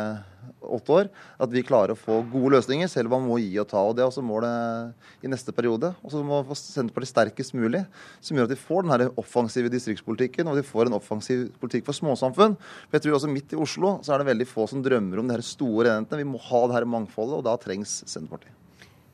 åtte 0.75 0.93
år, 0.93 1.09
at 1.39 1.53
vi 1.53 1.63
klarer 1.65 1.93
å 1.93 1.99
få 1.99 2.19
gode 2.31 2.55
løsninger, 2.57 2.89
selv 2.91 3.11
om 3.11 3.21
man 3.21 3.31
må 3.31 3.39
gi 3.41 3.53
og 3.61 3.69
ta. 3.71 3.81
og 3.81 3.95
Det 3.97 4.03
er 4.03 4.09
også 4.09 4.25
målet 4.25 5.23
i 5.25 5.31
neste 5.31 5.53
periode. 5.55 5.93
Og 6.03 6.13
så 6.13 6.23
må 6.25 6.41
Senterpartiet 6.57 7.13
sterkest 7.13 7.55
mulig, 7.57 7.85
som 8.21 8.37
gjør 8.37 8.49
at 8.49 8.55
de 8.55 8.59
får 8.59 8.87
den 8.87 9.07
offensive 9.19 9.71
distriktspolitikken 9.73 10.47
og 10.49 10.59
de 10.59 10.65
får 10.67 10.89
en 10.89 10.99
offensiv 10.99 11.47
politikk 11.61 11.87
for 11.87 11.97
småsamfunn. 11.97 12.57
For 12.87 12.99
jeg 12.99 13.07
tror 13.07 13.19
også 13.19 13.31
Midt 13.31 13.53
i 13.53 13.59
Oslo 13.61 13.97
så 14.05 14.15
er 14.15 14.21
det 14.21 14.31
veldig 14.31 14.47
få 14.49 14.67
som 14.69 14.83
drømmer 14.85 15.21
om 15.21 15.27
de 15.27 15.37
her 15.37 15.45
store 15.45 15.93
enhetene. 15.95 16.23
Vi 16.23 16.31
må 16.35 16.41
ha 16.49 16.63
det 16.67 16.79
her 16.79 16.89
mangfoldet, 16.89 17.41
og 17.41 17.45
da 17.47 17.57
trengs 17.61 18.01
Senterpartiet. 18.05 18.66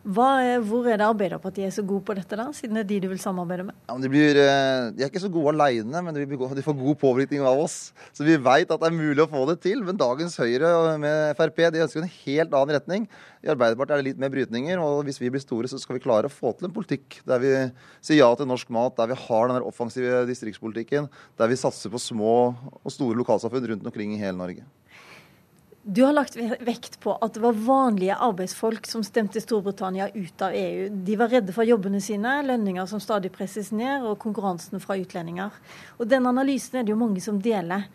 Er, 0.04 0.60
hvor 0.68 0.84
er 0.84 0.98
det 1.00 1.06
Arbeiderpartiet 1.08 1.70
er 1.70 1.72
så 1.72 1.84
gode 1.88 2.04
på 2.04 2.14
dette, 2.18 2.36
da, 2.36 2.50
siden 2.52 2.76
det 2.76 2.82
er 2.82 2.88
de 2.90 2.98
du 3.06 3.08
vil 3.14 3.22
samarbeide 3.24 3.64
med? 3.70 3.76
Ja, 3.88 3.96
de, 4.04 4.10
blir, 4.12 4.36
eh, 4.36 4.90
de, 4.92 5.06
er 5.06 5.08
ikke 5.08 5.22
så 5.24 5.32
gode 5.32 5.54
alene, 5.56 6.02
men 6.04 6.18
de, 6.18 6.26
de, 6.28 6.66
får 6.66 6.76
god 6.76 6.98
påvirkning 7.00 7.46
av 7.48 7.62
oss. 7.62 7.94
Så 8.12 8.28
vi 8.28 8.36
veit 8.36 8.68
at 8.68 8.82
det 8.82 8.90
er 8.90 8.98
mulig 8.98 9.24
å 9.24 9.30
få 9.32 9.46
det 9.48 9.62
til. 9.64 9.80
Men 9.88 9.96
dagens 9.96 10.36
Høyre 10.42 10.98
med 11.00 11.40
Frp 11.40 11.64
de 11.72 11.86
ønsker 11.86 12.04
en 12.04 12.12
helt 12.18 12.52
annen 12.60 12.76
retning. 12.76 13.08
I 13.48 13.54
Arbeiderpartiet 13.56 13.96
er 13.96 14.04
det 14.04 14.10
litt 14.10 14.20
mer 14.20 14.36
brytninger. 14.36 14.84
Og 14.84 15.08
hvis 15.08 15.24
vi 15.24 15.32
blir 15.32 15.44
store, 15.44 15.72
så 15.72 15.80
skal 15.80 15.96
vi 15.96 16.04
klare 16.04 16.28
å 16.28 16.36
få 16.36 16.52
til 16.52 16.68
en 16.68 16.76
politikk 16.76 17.22
der 17.30 17.40
vi 17.40 17.56
sier 18.04 18.26
ja 18.26 18.32
til 18.36 18.52
norsk 18.52 18.76
mat, 18.76 19.00
der 19.00 19.14
vi 19.16 19.22
har 19.24 19.50
den 19.54 19.64
offensive 19.64 20.26
distriktspolitikken, 20.28 21.08
der 21.40 21.52
vi 21.52 21.64
satser 21.64 21.94
på 21.94 22.04
små 22.12 22.38
og 22.52 22.92
store 22.92 23.24
lokalsamfunn 23.24 23.72
rundt 23.72 23.88
omkring 23.88 24.18
i 24.18 24.20
hele 24.20 24.36
Norge. 24.36 24.68
Du 25.86 26.00
har 26.04 26.14
lagt 26.16 26.38
vekt 26.64 26.94
på 27.04 27.12
at 27.20 27.36
det 27.36 27.42
var 27.44 27.58
vanlige 27.60 28.16
arbeidsfolk 28.16 28.86
som 28.88 29.02
stemte 29.04 29.42
Storbritannia 29.44 30.06
ut 30.14 30.42
av 30.42 30.54
EU. 30.56 30.86
De 31.04 31.16
var 31.20 31.34
redde 31.34 31.52
for 31.52 31.68
jobbene 31.68 32.00
sine, 32.00 32.38
lønninger 32.48 32.86
som 32.88 33.02
stadig 33.04 33.34
presses 33.36 33.74
ned, 33.76 34.06
og 34.08 34.16
konkurransen 34.24 34.80
fra 34.80 34.96
utlendinger. 34.96 35.52
Og 36.00 36.08
Den 36.08 36.30
analysen 36.30 36.80
er 36.80 36.86
det 36.88 36.94
jo 36.94 37.02
mange 37.02 37.20
som 37.26 37.42
deler. 37.44 37.90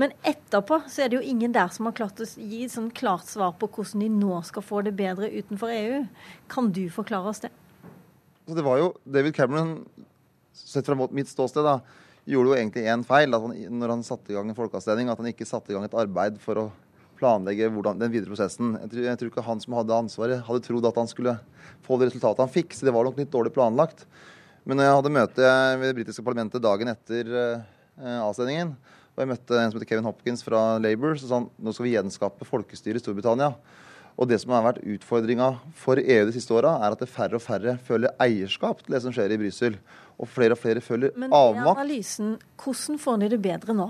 Men 0.00 0.14
etterpå 0.24 0.78
så 0.88 1.04
er 1.04 1.12
det 1.12 1.18
jo 1.18 1.26
ingen 1.34 1.52
der 1.52 1.68
som 1.74 1.84
har 1.84 1.92
klart 1.98 2.22
å 2.24 2.24
gi 2.24 2.62
sånn 2.72 2.88
klart 2.96 3.28
svar 3.28 3.52
på 3.60 3.68
hvordan 3.68 4.06
de 4.06 4.08
nå 4.14 4.38
skal 4.48 4.64
få 4.64 4.80
det 4.86 4.94
bedre 4.96 5.28
utenfor 5.28 5.74
EU. 5.74 6.00
Kan 6.48 6.72
du 6.72 6.86
forklare 6.94 7.28
oss 7.28 7.44
det? 7.44 7.52
Så 8.48 8.56
det 8.56 8.64
var 8.64 8.80
jo 8.80 8.94
David 9.04 9.36
Cameron, 9.36 9.82
sett 10.56 10.88
fra 10.88 10.96
mitt 11.12 11.28
ståsted, 11.28 11.68
da, 11.68 11.76
gjorde 12.24 12.54
jo 12.54 12.56
egentlig 12.56 12.86
én 12.88 13.04
feil 13.04 13.36
han, 13.36 13.52
når 13.52 13.94
han 13.98 14.06
satte 14.08 14.32
i 14.32 14.38
gang 14.38 14.48
en 14.48 14.56
folkeavstemning. 14.56 15.12
At 15.12 15.20
han 15.20 15.28
ikke 15.28 15.48
satte 15.48 15.72
i 15.72 15.76
gang 15.76 15.84
et 15.84 16.00
arbeid 16.00 16.40
for 16.40 16.62
å 16.62 16.66
planlegge 17.18 17.70
hvordan, 17.72 17.98
den 18.00 18.12
videre 18.12 18.32
prosessen. 18.32 18.74
Jeg 18.82 18.92
tror, 18.92 19.04
jeg 19.08 19.20
tror, 19.20 19.30
ikke 19.32 19.46
han 19.46 19.62
som 19.62 19.76
hadde 19.78 19.98
ansvaret, 20.04 20.42
hadde 20.46 20.64
trodd 20.64 20.88
at 20.88 21.00
han 21.00 21.10
skulle 21.10 21.36
få 21.84 21.98
det 22.00 22.10
resultatet 22.10 22.44
han 22.44 22.52
fikk. 22.52 22.74
Så 22.76 22.86
det 22.86 22.94
var 22.94 23.06
nok 23.06 23.20
litt 23.20 23.32
dårlig 23.32 23.54
planlagt. 23.54 24.06
Men 24.64 24.80
jeg 24.80 24.96
hadde 24.96 25.12
møte 25.12 25.54
ved 25.80 25.86
det 25.90 25.96
britiske 25.98 26.24
parlamentet 26.24 26.64
dagen 26.64 26.90
etter 26.92 27.32
eh, 27.36 28.20
avstemningen, 28.24 28.72
og 29.14 29.22
jeg 29.22 29.30
møtte 29.30 29.58
en 29.60 29.70
som 29.70 29.78
heter 29.78 29.90
Kevin 29.90 30.06
Hopkins 30.08 30.42
fra 30.42 30.62
Labour, 30.82 31.18
så 31.20 31.28
sa 31.28 31.38
han 31.38 31.50
nå 31.62 31.74
skal 31.74 31.86
vi 31.86 31.92
gjenskape 31.94 32.48
folkestyret 32.48 32.98
i 32.98 33.02
Storbritannia. 33.04 33.52
Og 34.14 34.30
det 34.30 34.38
som 34.42 34.54
har 34.54 34.62
vært 34.64 34.82
utfordringa 34.86 35.48
for 35.78 35.98
EU 35.98 36.24
de 36.28 36.34
siste 36.34 36.54
åra, 36.54 36.76
er 36.86 36.94
at 36.94 37.02
det 37.02 37.10
færre 37.10 37.38
og 37.38 37.42
færre 37.42 37.76
føler 37.82 38.14
eierskap 38.22 38.82
til 38.82 38.94
det 38.94 39.02
som 39.04 39.14
skjer 39.14 39.34
i 39.34 39.38
Brussel. 39.40 39.78
Og 40.22 40.30
flere 40.30 40.54
og 40.54 40.60
flere 40.62 40.82
føler 40.84 41.10
avmakt. 41.14 41.34
Men 41.34 41.34
i 41.34 41.70
analysen, 41.72 42.34
hvordan 42.62 43.00
får 43.02 43.22
de 43.22 43.30
det 43.34 43.40
bedre 43.42 43.74
nå? 43.74 43.88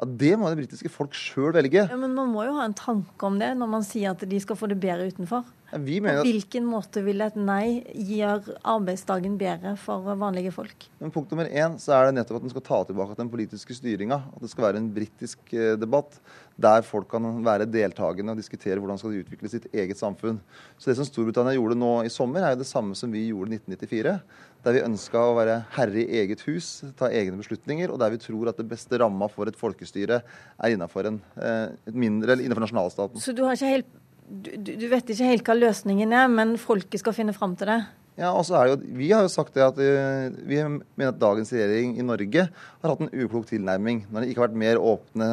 Ja, 0.00 0.06
Det 0.08 0.32
må 0.40 0.48
det 0.48 0.62
britiske 0.62 0.90
folk 0.92 1.14
sjøl 1.16 1.52
velge. 1.52 1.84
Ja, 1.90 1.96
Men 1.96 2.14
man 2.16 2.32
må 2.32 2.46
jo 2.48 2.54
ha 2.56 2.64
en 2.64 2.76
tanke 2.76 3.26
om 3.28 3.38
det 3.40 3.52
når 3.58 3.68
man 3.68 3.84
sier 3.86 4.14
at 4.14 4.24
de 4.28 4.40
skal 4.40 4.56
få 4.56 4.68
det 4.70 4.80
bedre 4.80 5.10
utenfor. 5.12 5.44
Ja, 5.70 5.78
På 5.78 6.24
hvilken 6.26 6.66
måte 6.66 7.02
vil 7.06 7.22
et 7.22 7.36
nei 7.38 7.80
gjøre 7.94 8.56
arbeidsdagen 8.66 9.36
bedre 9.38 9.76
for 9.78 10.02
vanlige 10.18 10.50
folk? 10.54 10.88
Men 10.98 11.12
Punkt 11.14 11.30
nummer 11.30 11.46
én 11.46 11.76
så 11.78 11.94
er 11.94 12.08
det 12.08 12.16
nettopp 12.18 12.40
at 12.40 12.48
en 12.48 12.54
skal 12.56 12.66
ta 12.66 12.80
tilbake 12.88 13.18
den 13.18 13.30
politiske 13.30 13.76
styringa. 13.78 14.18
At 14.34 14.42
det 14.42 14.50
skal 14.50 14.66
være 14.66 14.82
en 14.82 14.90
britisk 14.94 15.54
eh, 15.54 15.76
debatt 15.78 16.18
der 16.60 16.82
folk 16.84 17.06
kan 17.08 17.24
være 17.44 17.70
deltakende 17.70 18.34
og 18.34 18.40
diskutere 18.42 18.82
hvordan 18.82 18.98
skal 19.00 19.14
de 19.14 19.22
utvikle 19.22 19.48
sitt 19.48 19.70
eget 19.72 19.96
samfunn. 19.96 20.42
Så 20.76 20.90
Det 20.90 20.98
som 20.98 21.06
Storbritannia 21.08 21.56
gjorde 21.56 21.78
nå 21.78 21.94
i 22.04 22.12
sommer, 22.12 22.44
er 22.44 22.56
jo 22.56 22.64
det 22.64 22.68
samme 22.68 22.98
som 22.98 23.12
vi 23.12 23.28
gjorde 23.30 23.54
i 23.54 23.62
1994 23.62 24.18
der 24.64 24.76
vi 24.76 24.82
ønska 24.84 25.20
å 25.24 25.36
være 25.38 25.54
herre 25.76 26.02
i 26.02 26.20
eget 26.20 26.42
hus, 26.44 26.82
ta 26.98 27.08
egne 27.08 27.38
beslutninger, 27.40 27.92
og 27.92 28.00
der 28.02 28.12
vi 28.12 28.20
tror 28.20 28.50
at 28.50 28.58
det 28.60 28.68
beste 28.68 28.98
ramma 29.00 29.28
for 29.32 29.48
et 29.48 29.56
folkestyre 29.56 30.20
er 30.20 30.74
innenfor, 30.74 31.08
eh, 31.08 31.72
mindre, 31.88 32.34
eller 32.34 32.44
innenfor 32.44 32.66
nasjonalstaten. 32.66 33.20
Så 33.20 33.32
du, 33.32 33.42
har 33.46 33.56
ikke 33.56 33.72
helt, 33.72 33.94
du, 34.30 34.76
du, 34.78 34.86
vet 34.90 35.10
ikke 35.10 35.26
helt 35.26 35.48
hva 35.48 35.56
løsningen 35.58 36.12
er, 36.14 36.28
men 36.30 36.54
folket 36.60 37.02
skal 37.02 37.16
finne 37.16 37.34
fram 37.34 37.56
til 37.58 37.70
det? 37.72 37.80
Ja, 38.20 38.30
og 38.30 38.44
så 38.46 38.58
er 38.58 38.68
det 38.68 38.72
jo, 38.74 38.94
Vi 39.00 39.10
har 39.10 39.24
jo 39.24 39.32
sagt 39.32 39.56
det 39.56 39.64
at 39.64 39.78
eh, 39.82 40.30
vi 40.46 40.60
mener 40.62 41.10
at 41.10 41.20
dagens 41.20 41.50
regjering 41.54 41.96
i 41.98 42.06
Norge 42.06 42.46
har 42.46 42.92
hatt 42.92 43.02
en 43.02 43.10
uklok 43.10 43.48
tilnærming. 43.48 44.04
Når 44.10 44.22
de 44.22 44.30
ikke 44.30 44.42
har 44.42 44.50
vært 44.50 44.62
mer 44.62 44.82
åpne 44.92 45.30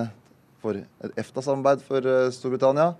for 0.63 0.79
et 0.79 1.19
EFTA-samarbeid 1.21 1.83
for 1.85 2.09
eh, 2.09 2.29
Storbritannia, 2.33 2.93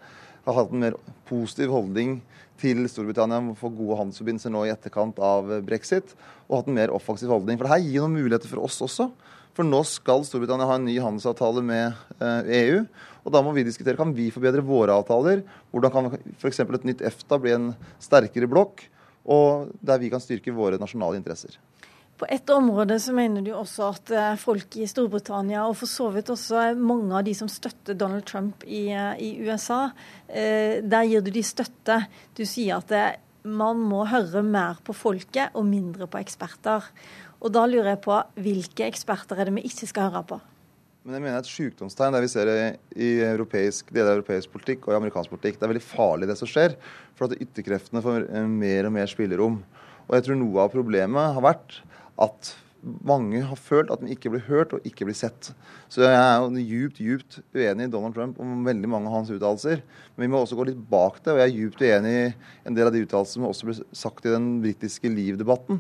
har 0.48 0.60
hatt 0.60 0.74
en 0.74 0.84
mer 0.86 0.98
positiv 1.28 1.74
holdning 1.74 2.20
til 2.62 2.86
Storbritannia 2.90 3.42
om 3.42 3.52
å 3.54 3.58
få 3.58 3.72
gode 3.74 3.98
handelsforbindelser 4.00 4.54
nå 4.54 4.66
i 4.66 4.74
etterkant 4.74 5.18
av 5.24 5.50
brexit, 5.66 6.14
og 6.48 6.62
hatt 6.62 6.70
en 6.72 6.78
mer 6.78 6.94
offensiv 6.96 7.34
holdning. 7.34 7.58
For 7.58 7.68
det 7.68 7.74
her 7.74 7.84
gir 7.88 8.06
noen 8.06 8.20
muligheter 8.22 8.50
for 8.52 8.64
oss 8.68 8.80
også. 8.86 9.10
For 9.58 9.66
nå 9.66 9.82
skal 9.90 10.24
Storbritannia 10.26 10.70
ha 10.70 10.78
en 10.78 10.88
ny 10.88 10.96
handelsavtale 11.02 11.64
med 11.66 12.22
EU. 12.60 12.84
Og 13.28 13.34
da 13.36 13.44
må 13.44 13.52
vi 13.52 13.66
diskutere 13.68 14.00
kan 14.00 14.14
vi 14.16 14.30
forbedre 14.32 14.64
våre 14.64 14.96
avtaler. 14.96 15.44
Hvordan 15.76 15.92
kan 15.92 16.14
f.eks. 16.40 16.62
et 16.64 16.86
nytt 16.88 17.04
EFTA 17.10 17.40
bli 17.44 17.52
en 17.52 17.74
sterkere 18.00 18.48
blokk, 18.48 18.86
og 19.28 19.74
der 19.84 20.00
vi 20.00 20.12
kan 20.14 20.24
styrke 20.24 20.56
våre 20.56 20.80
nasjonale 20.80 21.20
interesser. 21.20 21.60
På 22.18 22.26
ett 22.26 22.50
område 22.50 22.96
så 23.00 23.14
mener 23.14 23.44
du 23.46 23.52
også 23.54 23.92
at 23.92 24.12
eh, 24.16 24.40
folk 24.42 24.80
i 24.80 24.88
Storbritannia, 24.90 25.68
og 25.68 25.76
for 25.78 25.92
så 25.92 26.08
vidt 26.16 26.32
også 26.34 26.72
mange 26.80 27.14
av 27.14 27.28
de 27.28 27.36
som 27.38 27.52
støtter 27.52 28.00
Donald 28.00 28.26
Trump 28.26 28.64
i, 28.66 28.88
eh, 28.90 29.12
i 29.22 29.30
USA, 29.46 29.92
eh, 30.26 30.80
der 30.82 31.06
gir 31.06 31.22
du 31.22 31.30
de 31.36 31.44
støtte. 31.46 32.00
Du 32.34 32.42
sier 32.48 32.80
at 32.80 32.90
det, 32.90 33.06
man 33.46 33.84
må 33.92 34.08
høre 34.10 34.42
mer 34.42 34.82
på 34.84 34.96
folket 34.98 35.54
og 35.54 35.68
mindre 35.68 36.08
på 36.10 36.18
eksperter. 36.24 36.90
Og 37.38 37.54
da 37.54 37.68
lurer 37.70 37.94
jeg 37.94 38.06
på 38.08 38.18
hvilke 38.42 38.88
eksperter 38.90 39.38
er 39.38 39.52
det 39.52 39.60
vi 39.60 39.68
ikke 39.70 39.92
skal 39.92 40.10
høre 40.10 40.26
på? 40.32 40.42
Men 41.08 41.16
jeg 41.16 41.24
mener 41.24 41.40
et 41.40 41.48
sykdomstegn 41.48 42.12
det 42.12 42.20
vi 42.26 42.28
ser 42.28 42.50
i 42.52 43.10
europeisk, 43.24 43.94
deler 43.96 44.10
av 44.10 44.18
europeisk 44.18 44.52
politikk 44.52 44.90
og 44.90 44.92
i 44.92 44.98
amerikansk 44.98 45.32
politikk. 45.32 45.56
Det 45.56 45.64
er 45.64 45.72
veldig 45.72 45.86
farlig 45.88 46.28
det 46.28 46.36
som 46.36 46.50
skjer, 46.52 46.74
for 47.16 47.32
at 47.32 47.40
ytterkreftene 47.46 48.02
får 48.04 48.26
mer 48.52 48.90
og 48.90 48.92
mer 48.98 49.08
spillerom. 49.08 49.62
Og 50.10 50.18
jeg 50.18 50.26
tror 50.26 50.40
noe 50.42 50.66
av 50.66 50.74
problemet 50.74 51.38
har 51.38 51.46
vært 51.46 51.78
at 52.28 52.52
mange 53.08 53.40
har 53.48 53.56
følt 53.70 53.94
at 53.96 54.04
de 54.04 54.12
ikke 54.12 54.34
blir 54.34 54.44
hørt 54.50 54.76
og 54.76 54.84
ikke 54.84 55.08
blir 55.08 55.16
sett. 55.16 55.54
Så 55.88 56.04
jeg 56.04 56.12
er 56.12 56.44
jo 56.44 56.52
djupt 56.60 57.00
djupt 57.00 57.40
uenig 57.56 57.88
i 57.88 57.94
Donald 57.96 58.18
Trump 58.18 58.44
om 58.44 58.68
veldig 58.68 58.92
mange 58.92 59.08
av 59.08 59.22
hans 59.22 59.32
uttalelser. 59.32 59.86
Men 60.18 60.28
vi 60.28 60.34
må 60.34 60.42
også 60.44 60.60
gå 60.60 60.68
litt 60.68 60.82
bak 60.92 61.22
det, 61.22 61.32
og 61.32 61.40
jeg 61.40 61.48
er 61.48 61.56
djupt 61.56 61.86
uenig 61.88 62.18
i 62.18 62.28
en 62.68 62.76
del 62.76 62.92
av 62.92 62.92
de 62.92 63.06
uttalelsene 63.08 63.46
som 63.46 63.48
også 63.54 63.72
ble 63.72 63.78
sagt 63.96 64.28
i 64.28 64.36
den 64.36 64.58
britiske 64.60 65.16
Liv-debatten. 65.16 65.80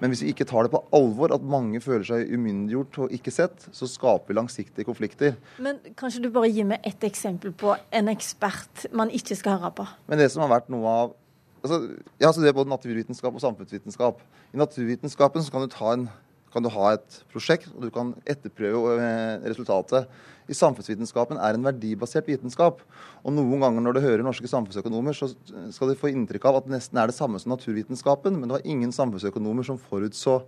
Men 0.00 0.12
hvis 0.12 0.22
vi 0.24 0.32
ikke 0.32 0.46
tar 0.48 0.64
det 0.64 0.72
på 0.72 0.80
alvor, 0.96 1.34
at 1.34 1.44
mange 1.44 1.80
føler 1.84 2.06
seg 2.08 2.30
umyndiggjort 2.32 2.98
og 3.04 3.14
ikke 3.16 3.32
sett, 3.34 3.66
så 3.76 3.88
skaper 3.90 4.32
vi 4.32 4.38
langsiktige 4.38 4.88
konflikter. 4.88 5.36
Men 5.60 5.80
kanskje 5.98 6.24
du 6.24 6.30
bare 6.32 6.48
gir 6.48 6.68
meg 6.68 6.86
ett 6.88 7.04
eksempel 7.04 7.52
på 7.52 7.74
en 7.76 8.12
ekspert 8.12 8.86
man 8.96 9.12
ikke 9.12 9.36
skal 9.36 9.60
høre 9.60 9.74
på? 9.82 9.86
Men 10.08 10.22
det 10.22 10.30
som 10.32 10.44
har 10.46 10.54
vært 10.54 10.72
noe 10.72 10.88
av 10.88 11.12
altså, 11.60 11.82
Jeg 12.16 12.26
har 12.26 12.34
studert 12.36 12.56
både 12.56 12.72
naturvitenskap 12.72 13.36
og 13.36 13.44
samfunnsvitenskap. 13.44 14.24
I 14.54 14.60
naturvitenskapen 14.60 15.44
så 15.44 15.52
kan 15.52 15.66
du 15.66 15.72
ta 15.74 15.92
en 15.92 16.08
kan 16.52 16.64
du 16.64 16.70
ha 16.74 16.94
et 16.96 17.20
prosjekt, 17.32 17.70
og 17.76 17.86
du 17.86 17.92
kan 17.94 18.12
etterprøve 18.28 18.96
eh, 18.98 19.48
resultatet. 19.50 20.08
I 20.50 20.56
samfunnsvitenskapen 20.56 21.38
er 21.38 21.54
en 21.54 21.66
verdibasert 21.66 22.26
vitenskap. 22.26 22.80
Og 23.22 23.34
noen 23.36 23.62
ganger 23.62 23.84
når 23.84 23.96
du 23.96 24.02
hører 24.02 24.24
norske 24.26 24.50
samfunnsøkonomer, 24.50 25.14
så 25.14 25.30
skal 25.70 25.92
du 25.92 25.98
få 25.98 26.10
inntrykk 26.10 26.48
av 26.50 26.58
at 26.58 26.66
det 26.66 26.74
nesten 26.74 26.98
er 26.98 27.10
det 27.10 27.16
samme 27.18 27.38
som 27.38 27.54
naturvitenskapen, 27.54 28.34
men 28.34 28.48
det 28.48 28.58
var 28.58 28.66
ingen 28.66 28.94
samfunnsøkonomer 28.94 29.66
som 29.68 29.78
forutså 29.78 30.40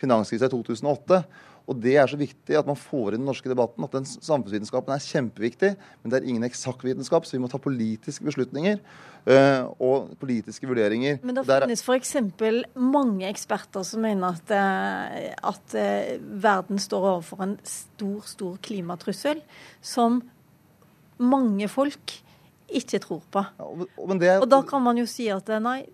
finanskrisa 0.00 0.48
i 0.48 0.54
2008. 0.54 1.24
Og 1.64 1.78
Det 1.80 1.94
er 1.96 2.08
så 2.10 2.18
viktig 2.20 2.56
at 2.58 2.66
man 2.68 2.76
får 2.76 3.14
inn 3.14 3.22
den 3.22 3.28
norske 3.30 3.48
debatten 3.48 3.86
at 3.86 3.94
den 3.96 4.04
samfunnsvitenskapen 4.04 4.92
er 4.92 5.00
kjempeviktig, 5.00 5.70
men 6.02 6.12
det 6.12 6.18
er 6.18 6.26
ingen 6.28 6.44
eksakt 6.44 6.84
vitenskap, 6.84 7.24
så 7.24 7.38
vi 7.38 7.40
må 7.40 7.48
ta 7.48 7.60
politiske 7.62 8.26
beslutninger 8.26 8.82
øh, 9.24 9.62
og 9.80 10.12
politiske 10.20 10.68
vurderinger. 10.68 11.22
Men 11.24 11.38
det 11.38 11.46
finnes 11.48 11.84
f.eks. 11.86 12.12
mange 12.76 13.30
eksperter 13.30 13.86
som 13.88 14.04
mener 14.04 14.36
at, 14.36 14.52
eh, 14.52 15.32
at 15.40 15.78
uh, 15.78 16.12
verden 16.44 16.82
står 16.82 17.08
overfor 17.14 17.46
en 17.46 17.56
stor, 17.64 18.20
stor 18.28 18.60
klimatrussel 18.64 19.40
som 19.80 20.20
mange 21.16 21.68
folk 21.72 22.18
ikke 22.74 23.00
tror 23.00 23.24
på. 23.32 23.40
Ja, 23.40 23.64
og, 23.64 23.88
og, 23.96 24.16
det, 24.20 24.36
og 24.42 24.48
da 24.50 24.60
kan 24.68 24.84
man 24.84 25.00
jo 25.00 25.08
si 25.08 25.30
at 25.32 25.48
nei, 25.64 25.84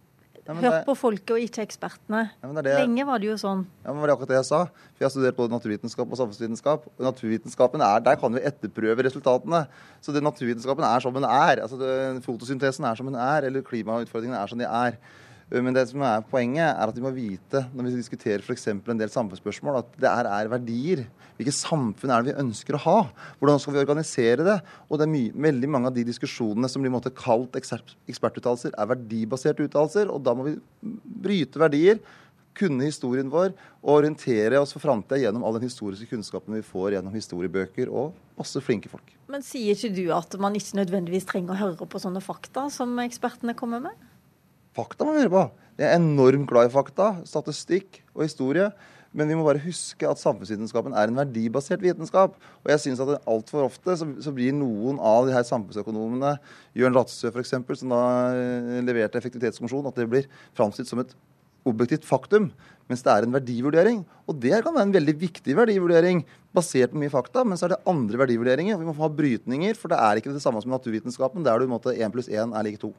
ja, 0.50 0.56
Hør 0.58 0.74
det... 0.74 0.80
på 0.88 0.94
folket 0.98 1.32
og 1.36 1.44
ikke 1.44 1.62
ekspertene. 1.62 2.22
Det 2.42 2.64
det... 2.66 2.74
Lenge 2.82 3.06
var 3.06 3.22
det 3.22 3.30
jo 3.30 3.36
sånn. 3.40 3.62
Ja, 3.84 3.92
men 3.92 4.00
Det 4.00 4.02
var 4.02 4.12
akkurat 4.16 4.32
det 4.32 4.38
jeg 4.40 4.48
sa. 4.48 4.60
For 4.66 5.04
Jeg 5.04 5.06
har 5.06 5.14
studert 5.14 5.38
både 5.38 5.54
naturvitenskap 5.54 6.10
og 6.10 6.20
samfunnsvitenskap. 6.20 6.88
Og 6.96 7.06
naturvitenskapen 7.06 7.84
er, 7.86 8.04
Der 8.08 8.18
kan 8.20 8.34
vi 8.34 8.42
etterprøve 8.50 9.06
resultatene. 9.06 9.64
Så 10.02 10.14
det 10.16 10.24
Naturvitenskapen 10.26 10.86
er 10.86 11.06
som 11.06 11.14
den 11.14 11.28
er. 11.28 11.62
altså 11.62 11.78
det, 11.78 12.22
Fotosyntesen 12.26 12.84
er 12.84 12.98
som 12.98 13.06
den 13.06 13.18
er, 13.20 13.46
eller 13.46 13.62
klimautfordringene 13.62 14.42
er 14.42 14.50
som 14.50 14.58
de 14.58 14.66
er. 14.66 14.98
Men 15.50 15.74
det 15.74 15.88
som 15.90 16.02
er 16.06 16.22
poenget, 16.30 16.68
er 16.68 16.90
at 16.90 16.94
vi 16.94 17.02
må 17.02 17.10
vite 17.10 17.64
når 17.74 17.88
vi 17.88 17.96
diskuterer 17.96 18.44
f.eks. 18.44 18.68
en 18.70 19.00
del 19.00 19.10
samfunnsspørsmål, 19.10 19.80
at 19.80 19.96
det 19.98 20.06
er, 20.06 20.28
er, 20.30 20.50
verdier. 20.52 21.02
Hvilke 21.40 21.54
samfunn 21.56 22.12
er 22.14 22.22
det 22.22 22.30
vi 22.30 22.44
ønsker 22.44 22.76
å 22.78 22.82
ha? 22.84 22.96
Hvordan 23.40 23.58
skal 23.62 23.74
vi 23.74 23.82
organisere 23.82 24.46
det? 24.46 24.56
Og 24.86 25.00
det 25.00 25.08
er 25.08 25.12
mye, 25.16 25.34
veldig 25.48 25.70
mange 25.74 25.90
av 25.90 25.96
de 25.96 26.06
diskusjonene 26.06 26.70
som 26.70 26.84
blir 26.84 27.10
kalt 27.18 27.58
ekspertuttalelser, 27.58 28.76
er 28.78 28.90
verdibaserte 28.92 29.66
uttalelser. 29.66 30.12
Og 30.14 30.22
da 30.22 30.36
må 30.38 30.46
vi 30.46 30.58
bryte 31.24 31.58
verdier, 31.58 31.98
kunne 32.60 32.86
historien 32.86 33.30
vår 33.30 33.52
og 33.80 33.90
orientere 33.94 34.58
oss 34.60 34.74
for 34.74 34.82
framtida 34.82 35.20
gjennom 35.22 35.44
all 35.46 35.56
den 35.56 35.68
historiske 35.68 36.10
kunnskapen 36.10 36.56
vi 36.58 36.66
får 36.66 36.96
gjennom 36.96 37.14
historiebøker 37.14 37.90
og 37.90 38.14
masse 38.38 38.60
flinke 38.64 38.90
folk. 38.92 39.14
Men 39.30 39.44
sier 39.46 39.74
ikke 39.74 39.94
du 39.96 40.04
at 40.14 40.34
man 40.42 40.58
ikke 40.58 40.80
nødvendigvis 40.82 41.28
trenger 41.30 41.54
å 41.54 41.60
høre 41.60 41.90
på 41.90 42.02
sånne 42.02 42.22
fakta 42.24 42.66
som 42.74 42.98
ekspertene 43.02 43.56
kommer 43.58 43.82
med? 43.86 44.09
Fakta 44.80 45.04
må 45.04 45.16
vi 45.16 45.24
høre 45.24 45.34
på. 45.34 45.48
Jeg 45.80 45.88
er 45.88 45.98
enormt 45.98 46.48
glad 46.48 46.68
i 46.68 46.72
fakta, 46.72 47.12
statistikk 47.28 48.00
og 48.14 48.24
historie. 48.24 48.70
Men 49.10 49.26
vi 49.26 49.34
må 49.34 49.42
bare 49.42 49.62
huske 49.64 50.06
at 50.06 50.20
samfunnsvitenskapen 50.20 50.94
er 50.94 51.10
en 51.10 51.18
verdibasert 51.18 51.82
vitenskap. 51.82 52.36
Og 52.62 52.70
jeg 52.70 52.82
synes 52.84 53.02
at 53.02 53.26
altfor 53.28 53.64
ofte 53.66 53.96
så, 53.98 54.06
så, 54.22 54.32
blir 54.34 54.54
noen 54.54 55.00
av 55.02 55.26
de 55.26 55.34
her 55.34 55.42
samfunnsøkonomene, 55.48 56.36
Jørn 56.78 56.94
Ratsø 56.94 57.32
f.eks., 57.32 57.56
som 57.80 57.96
da 57.96 58.04
eh, 58.36 58.78
leverte 58.86 59.18
effektivitetskommisjonen, 59.18 59.90
at 59.90 59.98
det 59.98 60.06
blir 60.12 60.30
framstilt 60.54 60.92
som 60.92 61.02
et 61.02 61.16
objektivt 61.66 62.06
faktum. 62.06 62.52
Mens 62.90 63.02
det 63.06 63.10
er 63.12 63.26
en 63.26 63.34
verdivurdering. 63.34 64.04
Og 64.30 64.38
det 64.46 64.62
kan 64.62 64.78
være 64.78 64.88
en 64.92 64.94
veldig 64.94 65.18
viktig 65.26 65.58
verdivurdering 65.58 66.22
basert 66.54 66.94
på 66.94 67.02
mye 67.02 67.12
fakta. 67.12 67.42
Men 67.42 67.58
så 67.58 67.66
er 67.66 67.74
det 67.74 67.82
andre 67.90 68.22
verdivurderinger. 68.22 68.78
Vi 68.78 68.86
må 68.86 68.94
få 68.94 69.08
ha 69.08 69.14
brytninger, 69.18 69.74
for 69.78 69.90
det 69.90 69.98
er 69.98 70.22
ikke 70.22 70.36
det 70.36 70.44
samme 70.46 70.62
som 70.62 70.70
naturvitenskapen, 70.70 71.42
der 71.46 71.58
du 71.58 71.70
måtte 71.70 71.98
1 71.98 72.14
pluss 72.14 72.30
1 72.30 72.54
er 72.54 72.68
like 72.68 72.78
2. 72.86 72.94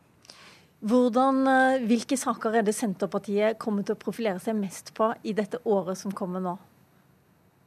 Hvordan, 0.82 1.44
eh, 1.48 1.86
hvilke 1.86 2.18
saker 2.18 2.58
er 2.58 2.66
det 2.66 2.74
Senterpartiet 2.74 3.60
kommer 3.62 3.86
til 3.86 3.94
å 3.94 4.02
profilere 4.02 4.42
seg 4.42 4.58
mest 4.58 4.94
på 4.98 5.12
i 5.24 5.34
dette 5.38 5.60
året 5.70 5.98
som 6.00 6.12
kommer 6.12 6.42
nå? 6.42 6.58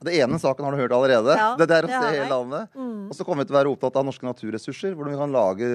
Det 0.05 0.17
ene 0.19 0.37
saken 0.37 0.67
har 0.67 0.75
du 0.75 0.83
hørt 0.83 0.93
allerede. 0.93 1.37
Ja, 1.39 1.55
det 1.57 1.71
er 1.71 1.87
å 1.87 1.89
se 1.89 2.01
hele 2.11 2.29
landet. 2.29 2.75
Mm. 2.75 3.07
Og 3.09 3.15
så 3.17 3.25
kommer 3.25 3.45
vi 3.45 3.49
til 3.49 3.57
å 3.57 3.61
være 3.61 3.71
opptatt 3.73 3.97
av 3.97 4.05
norske 4.05 4.27
naturressurser. 4.27 4.93
Hvordan 4.93 5.15
vi 5.15 5.21
kan 5.23 5.33
lage 5.33 5.69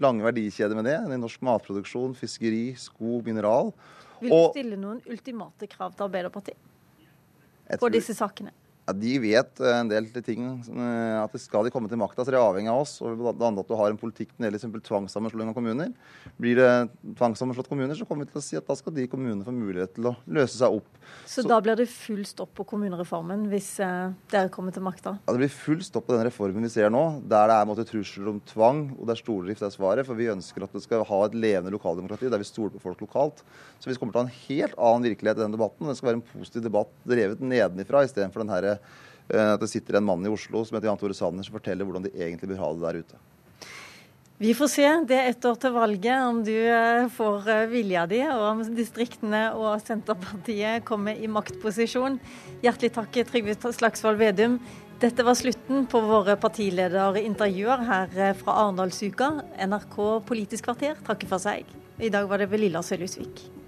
lange 0.00 0.24
verdikjeder 0.24 0.78
med 0.78 0.86
det. 0.88 0.96
I 1.00 1.20
norsk 1.20 1.42
matproduksjon, 1.44 2.14
fiskeri, 2.16 2.72
skog, 2.78 3.24
mineral. 3.26 3.72
Vil 4.20 4.30
du 4.30 4.36
og, 4.36 4.50
stille 4.54 4.78
noen 4.78 5.00
ultimate 5.10 5.68
krav 5.70 5.96
til 5.96 6.06
Arbeiderpartiet 6.06 7.78
på 7.80 7.90
disse 7.92 8.14
sakene? 8.14 8.52
Ja, 8.82 8.92
De 8.98 9.12
vet 9.22 9.60
eh, 9.62 9.76
en 9.78 9.90
del 9.90 10.08
ting. 10.26 10.42
Eh, 10.42 11.18
at 11.22 11.34
Skal 11.38 11.66
de 11.66 11.70
komme 11.74 11.90
til 11.90 12.00
makta, 12.00 12.24
så 12.24 12.32
er 12.32 12.36
de 12.36 12.42
avhengig 12.42 12.72
av 12.72 12.82
oss. 12.82 12.96
og 13.02 13.14
blant 13.20 13.42
andre 13.46 13.62
At 13.62 13.70
du 13.70 13.76
har 13.78 13.92
en 13.92 14.00
politikk 14.00 14.32
når 14.36 14.50
det 14.50 14.62
gjelder 14.62 14.82
tvangssammenslåing 14.88 15.52
av 15.52 15.56
kommuner. 15.56 15.92
Blir 16.40 16.58
det 16.58 16.72
tvangssammenslått 17.18 17.70
kommuner, 17.70 17.94
så 17.94 18.06
kommer 18.08 18.26
vi 18.26 18.32
til 18.32 18.42
å 18.42 18.44
si 18.44 18.58
at 18.58 18.66
da 18.66 18.74
skal 18.78 18.94
de 18.96 19.06
kommunene 19.06 19.46
få 19.46 19.54
mulighet 19.54 19.94
til 19.94 20.10
å 20.10 20.16
løse 20.26 20.58
seg 20.58 20.80
opp. 20.80 20.88
Så, 21.26 21.42
så 21.42 21.46
da 21.46 21.60
blir 21.62 21.78
det 21.78 21.86
full 21.92 22.24
stopp 22.26 22.54
på 22.58 22.66
kommunereformen 22.72 23.46
hvis 23.52 23.70
eh, 23.84 24.14
dere 24.32 24.50
kommer 24.50 24.74
til 24.74 24.82
makta? 24.82 25.14
Ja, 25.22 25.34
det 25.34 25.44
blir 25.44 25.54
full 25.54 25.82
stopp 25.86 26.08
på 26.08 26.16
den 26.16 26.26
reformen 26.26 26.66
vi 26.66 26.72
ser 26.74 26.90
nå, 26.90 27.04
der 27.22 27.52
det 27.52 27.60
er 27.60 27.70
måte, 27.70 27.86
trusler 27.86 28.32
om 28.34 28.42
tvang 28.50 28.84
og 28.98 29.06
der 29.10 29.20
stordrift 29.20 29.62
er 29.62 29.74
svaret. 29.74 30.08
For 30.08 30.18
vi 30.18 30.30
ønsker 30.32 30.66
at 30.66 30.74
det 30.74 30.82
skal 30.82 31.06
ha 31.06 31.22
et 31.28 31.38
levende 31.38 31.74
lokaldemokrati 31.74 32.30
der 32.32 32.42
vi 32.42 32.50
stoler 32.50 32.74
på 32.74 32.82
folk 32.82 33.06
lokalt. 33.06 33.46
Så 33.78 33.90
vi 33.90 33.94
kommer 33.98 34.14
til 34.14 34.22
å 34.22 34.24
ha 34.24 34.28
en 34.28 34.40
helt 34.48 34.78
annen 34.78 35.06
virkelighet 35.10 35.38
i 35.38 35.46
den 35.46 35.54
debatten. 35.54 35.86
Det 35.86 35.98
skal 35.98 36.12
være 36.12 36.20
en 36.20 36.28
positiv 36.32 36.66
debatt 36.66 36.92
drevet 37.06 37.42
nedenifra 37.42 38.02
istedenfor 38.06 38.42
den 38.42 38.54
herre 38.54 38.71
Eh, 39.32 39.52
at 39.54 39.60
det 39.62 39.70
sitter 39.70 39.98
en 39.98 40.06
mann 40.06 40.24
i 40.26 40.32
Oslo 40.32 40.64
som 40.64 40.76
heter 40.76 40.90
Jan 40.90 41.00
Tore 41.00 41.16
Sanner 41.16 41.46
som 41.46 41.56
forteller 41.56 41.86
hvordan 41.86 42.08
de 42.08 42.14
egentlig 42.16 42.50
bør 42.52 42.64
ha 42.64 42.72
det 42.74 42.84
der 42.86 43.04
ute. 43.04 43.20
Vi 44.42 44.54
får 44.58 44.70
se. 44.72 44.86
Det 45.06 45.14
er 45.14 45.28
ett 45.30 45.44
år 45.46 45.58
til 45.62 45.74
valget 45.76 46.24
om 46.26 46.40
du 46.42 46.54
eh, 46.56 47.06
får 47.14 47.50
eh, 47.52 47.66
vilja 47.70 48.06
di, 48.10 48.18
og 48.26 48.46
om 48.48 48.62
distriktene 48.74 49.44
og 49.54 49.76
Senterpartiet 49.84 50.82
kommer 50.88 51.14
i 51.14 51.30
maktposisjon. 51.30 52.18
Hjertelig 52.64 52.90
takk, 52.96 53.20
Trygve 53.30 53.54
Slagsvold 53.62 54.18
Vedum. 54.18 54.58
Dette 55.02 55.24
var 55.26 55.34
slutten 55.38 55.86
på 55.90 55.98
våre 56.06 56.36
partilederintervjuer 56.38 57.88
her 57.88 58.36
fra 58.38 58.58
Arendalsuka. 58.64 59.32
NRK 59.58 59.98
Politisk 60.28 60.68
kvarter 60.68 60.98
takker 61.06 61.30
for 61.30 61.42
seg. 61.42 61.66
I 62.02 62.10
dag 62.10 62.30
var 62.30 62.42
det 62.42 62.50
ved 62.50 62.62
Lilla 62.62 62.82
Sølhusvik. 62.86 63.61